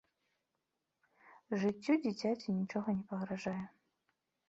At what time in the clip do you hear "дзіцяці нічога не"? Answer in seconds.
2.07-3.03